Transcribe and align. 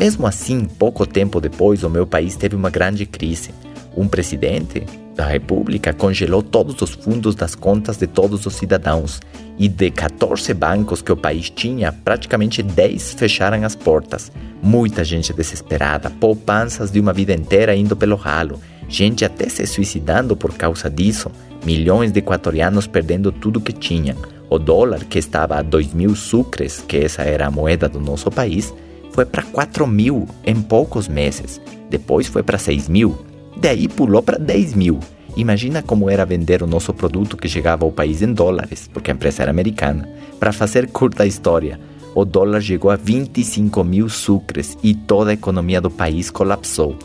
Mesmo 0.00 0.26
assim, 0.26 0.64
pouco 0.64 1.04
tempo 1.04 1.42
depois, 1.42 1.84
o 1.84 1.90
meu 1.90 2.06
país 2.06 2.34
teve 2.34 2.56
uma 2.56 2.70
grande 2.70 3.04
crise. 3.04 3.50
Um 3.94 4.08
presidente 4.08 4.82
da 5.14 5.26
República 5.26 5.92
congelou 5.92 6.42
todos 6.42 6.80
os 6.80 6.92
fundos 6.92 7.34
das 7.34 7.54
contas 7.54 7.98
de 7.98 8.06
todos 8.06 8.46
os 8.46 8.54
cidadãos 8.54 9.20
e 9.58 9.68
de 9.68 9.90
14 9.90 10.54
bancos 10.54 11.02
que 11.02 11.12
o 11.12 11.16
país 11.18 11.50
tinha, 11.50 11.92
praticamente 11.92 12.62
10 12.62 13.12
fecharam 13.12 13.62
as 13.62 13.76
portas. 13.76 14.32
Muita 14.62 15.04
gente 15.04 15.34
desesperada, 15.34 16.08
poupanças 16.08 16.90
de 16.90 16.98
uma 16.98 17.12
vida 17.12 17.34
inteira 17.34 17.76
indo 17.76 17.94
pelo 17.94 18.16
ralo, 18.16 18.58
gente 18.88 19.22
até 19.22 19.50
se 19.50 19.66
suicidando 19.66 20.34
por 20.34 20.54
causa 20.54 20.88
disso, 20.88 21.30
milhões 21.62 22.10
de 22.10 22.20
equatorianos 22.20 22.86
perdendo 22.86 23.30
tudo 23.30 23.60
que 23.60 23.74
tinham. 23.74 24.16
O 24.48 24.58
dólar, 24.58 25.04
que 25.04 25.18
estava 25.18 25.56
a 25.56 25.62
2 25.62 25.92
mil 25.92 26.16
sucres, 26.16 26.82
que 26.88 26.96
essa 26.96 27.20
era 27.20 27.48
a 27.48 27.50
moeda 27.50 27.86
do 27.86 28.00
nosso 28.00 28.30
país, 28.30 28.72
foi 29.12 29.24
para 29.24 29.42
4 29.42 29.86
mil 29.86 30.28
em 30.44 30.60
poucos 30.60 31.08
meses. 31.08 31.60
Depois 31.88 32.26
foi 32.26 32.42
para 32.42 32.58
6 32.58 32.88
mil. 32.88 33.18
Daí 33.56 33.88
pulou 33.88 34.22
para 34.22 34.38
10 34.38 34.74
mil. 34.74 35.00
Imagina 35.36 35.82
como 35.82 36.10
era 36.10 36.26
vender 36.26 36.62
o 36.62 36.66
nosso 36.66 36.92
produto 36.92 37.36
que 37.36 37.48
chegava 37.48 37.84
ao 37.84 37.92
país 37.92 38.22
em 38.22 38.32
dólares, 38.32 38.90
porque 38.92 39.10
a 39.10 39.14
empresa 39.14 39.42
era 39.42 39.50
americana. 39.50 40.08
Para 40.38 40.52
fazer 40.52 40.88
curta 40.88 41.22
a 41.22 41.26
história, 41.26 41.78
o 42.14 42.24
dólar 42.24 42.60
chegou 42.60 42.90
a 42.90 42.96
25 42.96 43.84
mil 43.84 44.08
sucres 44.08 44.76
e 44.82 44.94
toda 44.94 45.30
a 45.30 45.34
economia 45.34 45.80
do 45.80 45.90
país 45.90 46.30
colapsou. 46.30 46.96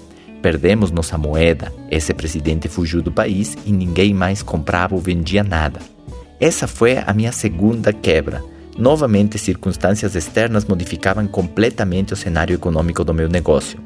Perdemos 0.42 0.92
nossa 0.92 1.18
moeda, 1.18 1.74
esse 1.90 2.14
presidente 2.14 2.68
fugiu 2.68 3.02
do 3.02 3.12
país 3.12 3.58
e 3.66 3.72
ninguém 3.72 4.14
mais 4.14 4.42
comprava 4.42 4.96
ou 4.96 5.02
vendia 5.02 5.44
nada. 5.44 5.80
Essa 6.40 6.68
foi 6.68 6.98
a 6.98 7.14
minha 7.14 7.32
segunda 7.32 7.94
quebra. 7.94 8.44
Novamente, 8.78 9.38
circunstâncias 9.38 10.16
externas 10.16 10.66
modificavam 10.66 11.26
completamente 11.28 12.12
o 12.12 12.16
cenário 12.16 12.54
econômico 12.54 13.06
do 13.06 13.14
meu 13.14 13.30
negócio. 13.30 13.80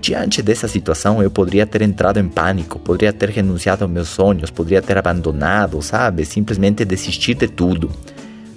Diante 0.00 0.40
dessa 0.42 0.68
situação, 0.68 1.20
eu 1.20 1.28
poderia 1.28 1.66
ter 1.66 1.82
entrado 1.82 2.20
em 2.20 2.28
pânico, 2.28 2.78
poderia 2.78 3.12
ter 3.12 3.30
renunciado 3.30 3.82
aos 3.82 3.92
meus 3.92 4.08
sonhos, 4.08 4.48
poderia 4.48 4.80
ter 4.80 4.96
abandonado, 4.96 5.82
sabe? 5.82 6.24
Simplesmente 6.24 6.84
desistir 6.84 7.34
de 7.34 7.48
tudo. 7.48 7.90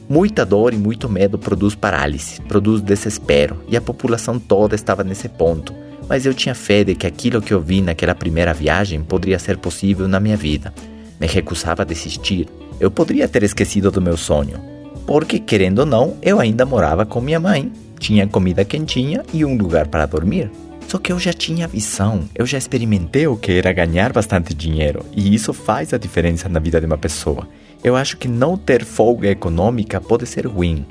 Muita 0.08 0.45
dor 0.45 0.72
e 0.72 0.78
muito 0.78 1.09
medo 1.09 1.39
produz 1.39 1.73
parálise, 1.73 2.39
produz 2.42 2.80
desespero, 2.80 3.64
e 3.67 3.75
a 3.75 3.81
população 3.81 4.38
toda 4.38 4.75
estava 4.75 5.03
nesse 5.03 5.27
ponto. 5.27 5.73
Mas 6.08 6.27
eu 6.27 6.33
tinha 6.33 6.53
fé 6.53 6.83
de 6.83 6.94
que 6.94 7.08
aquilo 7.08 7.42
que 7.42 7.53
eu 7.53 7.59
vi 7.59 7.81
naquela 7.81 8.14
primeira 8.14 8.53
viagem 8.53 9.02
poderia 9.02 9.39
ser 9.39 9.58
possível 9.58 10.08
na 10.08 10.20
minha 10.20 10.38
vida. 10.38 10.72
Me 11.20 11.25
recusava 11.25 11.81
a 11.81 11.86
desistir, 11.86 12.48
eu 12.80 12.92
poderia 12.92 13.27
ter 13.27 13.42
esquecido 13.44 13.89
do 13.89 14.02
meu 14.02 14.17
sonho, 14.17 14.70
porque, 15.05 15.39
querendo 15.39 15.80
ou 15.80 15.85
não, 15.85 16.17
eu 16.21 16.39
ainda 16.39 16.66
morava 16.66 17.05
com 17.05 17.21
minha 17.21 17.39
mãe, 17.39 17.71
tinha 17.99 18.27
comida 18.27 18.66
quentinha 18.66 19.23
e 19.33 19.45
um 19.45 19.55
lugar 19.55 19.88
para 19.88 20.05
dormir. 20.05 20.49
Só 20.88 20.97
que 20.97 21.11
eu 21.11 21.19
já 21.19 21.31
tinha 21.31 21.67
visão, 21.67 22.23
eu 22.35 22.45
já 22.45 22.58
experimentei 22.58 23.25
o 23.27 23.38
que 23.38 23.53
era 23.53 23.71
ganhar 23.71 24.11
bastante 24.11 24.53
dinheiro, 24.53 25.05
e 25.16 25.33
isso 25.33 25.53
faz 25.53 25.93
a 25.93 25.97
diferença 25.97 26.49
na 26.49 26.59
vida 26.59 26.80
de 26.80 26.85
uma 26.85 26.97
pessoa. 26.97 27.47
Eu 27.83 27.95
acho 27.95 28.17
que 28.17 28.27
não 28.27 28.58
ter 28.58 28.83
folga 28.83 29.30
econômica 29.30 30.02
pode 30.02 30.25
ser 30.25 30.45
ruim, 30.45 30.85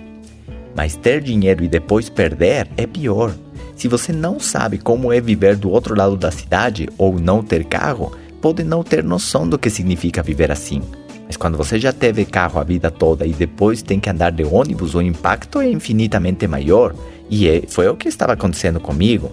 mas 0.74 0.96
ter 0.96 1.20
dinheiro 1.20 1.62
e 1.62 1.68
depois 1.68 2.08
perder 2.08 2.68
é 2.76 2.86
pior. 2.86 3.34
Se 3.76 3.88
você 3.88 4.12
não 4.12 4.40
sabe 4.40 4.78
como 4.78 5.12
é 5.12 5.20
viver 5.20 5.56
do 5.56 5.70
outro 5.70 5.94
lado 5.94 6.16
da 6.16 6.30
cidade 6.30 6.88
ou 6.96 7.18
não 7.18 7.42
ter 7.42 7.64
carro, 7.64 8.16
pode 8.40 8.64
não 8.64 8.82
ter 8.82 9.04
noção 9.04 9.48
do 9.48 9.58
que 9.58 9.68
significa 9.68 10.22
viver 10.22 10.50
assim. 10.50 10.80
Mas 11.30 11.36
quando 11.36 11.56
você 11.56 11.78
já 11.78 11.92
teve 11.92 12.24
carro 12.24 12.58
a 12.58 12.64
vida 12.64 12.90
toda 12.90 13.24
e 13.24 13.32
depois 13.32 13.82
tem 13.82 14.00
que 14.00 14.10
andar 14.10 14.32
de 14.32 14.42
ônibus, 14.42 14.96
o 14.96 15.00
impacto 15.00 15.60
é 15.60 15.70
infinitamente 15.70 16.44
maior. 16.48 16.92
E 17.30 17.46
é, 17.46 17.62
foi 17.68 17.86
o 17.86 17.94
que 17.94 18.08
estava 18.08 18.32
acontecendo 18.32 18.80
comigo. 18.80 19.30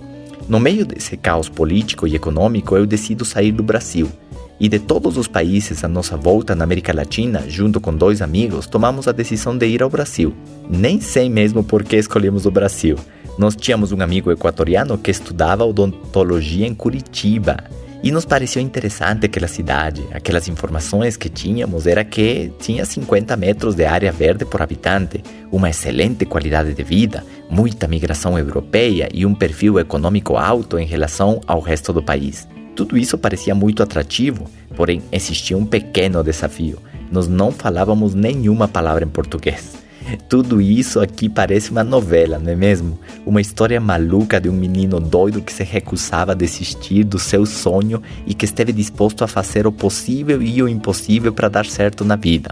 No 0.47 0.59
meio 0.59 0.85
desse 0.85 1.17
caos 1.17 1.49
político 1.49 2.05
e 2.05 2.15
econômico, 2.15 2.77
eu 2.77 2.85
decido 2.85 3.25
sair 3.25 3.51
do 3.51 3.63
Brasil. 3.63 4.11
E 4.59 4.69
de 4.69 4.77
todos 4.77 5.17
os 5.17 5.27
países 5.27 5.83
à 5.83 5.87
nossa 5.87 6.15
volta 6.15 6.53
na 6.53 6.65
América 6.65 6.93
Latina, 6.93 7.45
junto 7.47 7.81
com 7.81 7.91
dois 7.91 8.21
amigos, 8.21 8.67
tomamos 8.67 9.07
a 9.07 9.11
decisão 9.11 9.57
de 9.57 9.65
ir 9.65 9.81
ao 9.81 9.89
Brasil. 9.89 10.35
Nem 10.69 11.01
sei 11.01 11.27
mesmo 11.31 11.63
por 11.63 11.83
que 11.83 11.95
escolhemos 11.95 12.45
o 12.45 12.51
Brasil. 12.51 12.95
Nós 13.39 13.55
tínhamos 13.55 13.91
um 13.91 14.03
amigo 14.03 14.31
equatoriano 14.31 14.99
que 14.99 15.09
estudava 15.09 15.65
odontologia 15.65 16.67
em 16.67 16.75
Curitiba 16.75 17.57
e 18.03 18.11
nos 18.11 18.25
pareceu 18.25 18.61
interessante 18.61 19.25
aquela 19.25 19.47
cidade. 19.47 20.05
Aquelas 20.11 20.47
informações 20.47 21.17
que 21.17 21.29
tínhamos 21.29 21.87
era 21.87 22.03
que 22.03 22.51
tinha 22.59 22.85
50 22.85 23.35
metros 23.35 23.75
de 23.75 23.85
área 23.85 24.11
verde 24.11 24.45
por 24.45 24.61
habitante, 24.61 25.23
uma 25.51 25.69
excelente 25.69 26.25
qualidade 26.25 26.73
de 26.73 26.83
vida, 26.83 27.23
muita 27.49 27.87
migração 27.87 28.37
europeia 28.37 29.09
e 29.13 29.25
um 29.25 29.33
perfil 29.33 29.79
econômico 29.79 30.37
alto 30.37 30.77
em 30.77 30.85
relação 30.85 31.41
ao 31.47 31.59
resto 31.59 31.91
do 31.91 32.03
país. 32.03 32.47
Tudo 32.75 32.97
isso 32.97 33.17
parecia 33.17 33.55
muito 33.55 33.81
atrativo, 33.81 34.49
porém 34.75 35.01
existia 35.11 35.57
um 35.57 35.65
pequeno 35.65 36.23
desafio. 36.23 36.79
Nós 37.11 37.27
não 37.27 37.51
falávamos 37.51 38.13
nenhuma 38.13 38.67
palavra 38.67 39.03
em 39.03 39.09
português. 39.09 39.86
Tudo 40.29 40.61
isso 40.61 40.99
aqui 40.99 41.27
parece 41.29 41.71
uma 41.71 41.83
novela, 41.83 42.39
não 42.39 42.51
é 42.51 42.55
mesmo? 42.55 42.99
Uma 43.25 43.41
história 43.41 43.79
maluca 43.79 44.39
de 44.39 44.49
um 44.49 44.53
menino 44.53 44.99
doido 44.99 45.41
que 45.41 45.51
se 45.51 45.63
recusava 45.63 46.31
a 46.31 46.35
desistir 46.35 47.03
do 47.03 47.19
seu 47.19 47.45
sonho 47.45 48.01
e 48.25 48.33
que 48.33 48.45
esteve 48.45 48.71
disposto 48.71 49.23
a 49.23 49.27
fazer 49.27 49.67
o 49.67 49.71
possível 49.71 50.41
e 50.41 50.61
o 50.61 50.67
impossível 50.67 51.33
para 51.33 51.49
dar 51.49 51.65
certo 51.65 52.05
na 52.05 52.15
vida. 52.15 52.51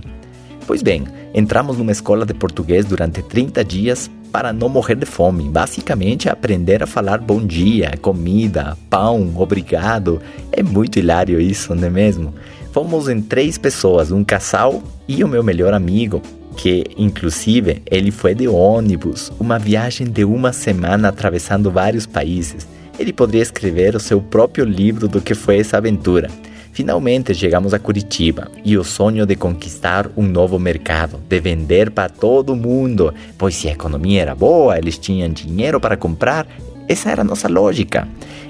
Pois 0.67 0.81
bem, 0.81 1.03
entramos 1.33 1.77
numa 1.77 1.91
escola 1.91 2.25
de 2.25 2.33
português 2.33 2.85
durante 2.85 3.21
30 3.21 3.63
dias 3.63 4.09
para 4.31 4.51
não 4.51 4.67
morrer 4.67 4.95
de 4.95 5.05
fome. 5.05 5.47
Basicamente, 5.47 6.27
aprender 6.27 6.83
a 6.83 6.87
falar 6.87 7.19
bom 7.19 7.39
dia, 7.39 7.93
comida, 8.01 8.77
pão, 8.89 9.31
obrigado. 9.37 10.21
É 10.51 10.61
muito 10.61 10.99
hilário 10.99 11.39
isso, 11.39 11.73
não 11.75 11.87
é 11.87 11.89
mesmo? 11.89 12.33
Fomos 12.75 13.07
em 13.07 13.21
três 13.21 13.57
pessoas, 13.57 14.11
um 14.11 14.21
casal 14.21 14.83
e 15.07 15.23
o 15.23 15.29
meu 15.29 15.41
melhor 15.41 15.73
amigo 15.73 16.21
que 16.57 16.83
inclusive 16.97 17.81
ele 17.89 18.11
foi 18.11 18.35
de 18.35 18.49
ônibus, 18.49 19.31
uma 19.39 19.57
viagem 19.57 20.05
de 20.05 20.25
uma 20.25 20.51
semana 20.51 21.07
atravessando 21.07 21.71
vários 21.71 22.05
países. 22.05 22.67
Ele 22.99 23.13
poderia 23.13 23.41
escrever 23.41 23.95
o 23.95 23.99
seu 24.01 24.21
próprio 24.21 24.65
livro 24.65 25.07
do 25.07 25.21
que 25.21 25.33
foi 25.33 25.59
essa 25.59 25.77
aventura. 25.77 26.29
Finalmente 26.73 27.33
chegamos 27.33 27.73
a 27.73 27.79
Curitiba 27.79 28.51
e 28.65 28.77
o 28.77 28.83
sonho 28.83 29.25
de 29.25 29.37
conquistar 29.37 30.11
um 30.17 30.23
novo 30.23 30.59
mercado, 30.59 31.21
de 31.29 31.39
vender 31.39 31.91
para 31.91 32.09
todo 32.09 32.57
mundo, 32.57 33.13
pois 33.37 33.55
se 33.55 33.69
a 33.69 33.71
economia 33.71 34.21
era 34.21 34.35
boa, 34.35 34.77
eles 34.77 34.97
tinham 34.97 35.29
dinheiro 35.29 35.79
para 35.79 35.95
comprar, 35.95 36.45
essa 36.87 37.09
era 37.09 37.21
a 37.21 37.25
nossa 37.25 37.47
lógica. 37.47 38.07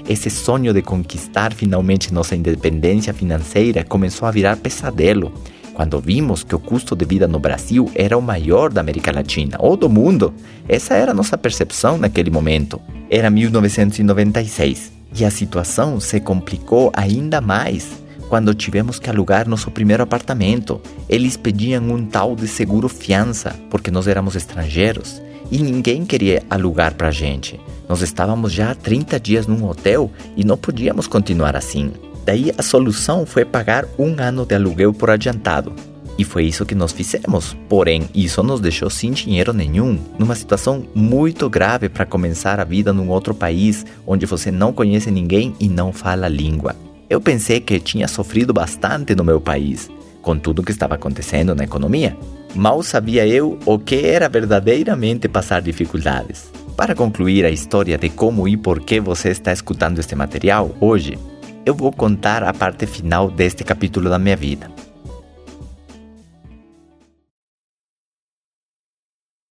Esse 0.08 0.30
sonho 0.30 0.72
de 0.72 0.82
conquistar 0.82 1.52
finalmente 1.52 2.12
nossa 2.12 2.36
independência 2.36 3.12
financeira 3.12 3.84
começou 3.84 4.28
a 4.28 4.30
virar 4.30 4.56
pesadelo 4.56 5.32
quando 5.74 6.00
vimos 6.00 6.42
que 6.42 6.54
o 6.54 6.58
custo 6.58 6.96
de 6.96 7.04
vida 7.04 7.28
no 7.28 7.38
Brasil 7.38 7.90
era 7.94 8.16
o 8.16 8.22
maior 8.22 8.72
da 8.72 8.80
América 8.80 9.12
Latina 9.12 9.58
ou 9.60 9.76
do 9.76 9.90
mundo. 9.90 10.32
Essa 10.66 10.94
era 10.94 11.10
a 11.10 11.14
nossa 11.14 11.36
percepção 11.36 11.98
naquele 11.98 12.30
momento. 12.30 12.80
Era 13.10 13.28
1996 13.28 14.92
e 15.14 15.24
a 15.24 15.30
situação 15.30 16.00
se 16.00 16.18
complicou 16.20 16.90
ainda 16.94 17.40
mais 17.40 18.02
quando 18.28 18.54
tivemos 18.54 18.98
que 18.98 19.10
alugar 19.10 19.48
nosso 19.48 19.70
primeiro 19.70 20.02
apartamento. 20.02 20.80
Eles 21.08 21.36
pediam 21.36 21.90
um 21.90 22.06
tal 22.06 22.34
de 22.34 22.48
seguro 22.48 22.88
fiança 22.88 23.54
porque 23.68 23.90
nós 23.90 24.06
éramos 24.06 24.34
estrangeiros 24.34 25.20
e 25.50 25.58
ninguém 25.58 26.04
queria 26.04 26.42
alugar 26.48 26.94
para 26.94 27.10
gente. 27.10 27.60
Nós 27.88 28.02
estávamos 28.02 28.52
já 28.52 28.70
há 28.70 28.74
30 28.74 29.20
dias 29.20 29.46
num 29.46 29.64
hotel 29.68 30.10
e 30.36 30.44
não 30.44 30.56
podíamos 30.56 31.06
continuar 31.06 31.56
assim. 31.56 31.92
Daí 32.24 32.52
a 32.58 32.62
solução 32.62 33.24
foi 33.24 33.44
pagar 33.44 33.86
um 33.98 34.16
ano 34.18 34.44
de 34.44 34.54
aluguel 34.54 34.92
por 34.92 35.10
adiantado. 35.10 35.72
E 36.18 36.24
foi 36.24 36.44
isso 36.44 36.64
que 36.64 36.74
nós 36.74 36.92
fizemos. 36.92 37.56
Porém, 37.68 38.08
isso 38.14 38.42
nos 38.42 38.60
deixou 38.60 38.88
sem 38.88 39.12
dinheiro 39.12 39.52
nenhum, 39.52 39.98
numa 40.18 40.34
situação 40.34 40.84
muito 40.94 41.48
grave 41.48 41.88
para 41.88 42.06
começar 42.06 42.58
a 42.58 42.64
vida 42.64 42.92
num 42.92 43.08
outro 43.10 43.34
país 43.34 43.84
onde 44.06 44.24
você 44.24 44.50
não 44.50 44.72
conhece 44.72 45.10
ninguém 45.10 45.54
e 45.60 45.68
não 45.68 45.92
fala 45.92 46.26
a 46.26 46.30
língua. 46.30 46.74
Eu 47.08 47.20
pensei 47.20 47.60
que 47.60 47.78
tinha 47.78 48.08
sofrido 48.08 48.52
bastante 48.52 49.14
no 49.14 49.22
meu 49.22 49.40
país, 49.40 49.88
com 50.22 50.36
tudo 50.36 50.60
o 50.60 50.64
que 50.64 50.72
estava 50.72 50.96
acontecendo 50.96 51.54
na 51.54 51.64
economia. 51.64 52.16
Mal 52.56 52.82
sabia 52.82 53.26
eu 53.26 53.58
o 53.66 53.78
que 53.78 54.06
era 54.06 54.30
verdadeiramente 54.30 55.28
passar 55.28 55.60
dificuldades. 55.60 56.50
Para 56.74 56.94
concluir 56.94 57.44
a 57.44 57.50
história 57.50 57.98
de 57.98 58.08
como 58.08 58.48
e 58.48 58.56
por 58.56 58.80
que 58.80 58.98
você 58.98 59.28
está 59.28 59.52
escutando 59.52 59.98
este 59.98 60.14
material 60.14 60.74
hoje, 60.80 61.18
eu 61.66 61.74
vou 61.74 61.92
contar 61.92 62.42
a 62.42 62.54
parte 62.54 62.86
final 62.86 63.30
deste 63.30 63.62
capítulo 63.62 64.08
da 64.08 64.18
minha 64.18 64.36
vida. 64.36 64.70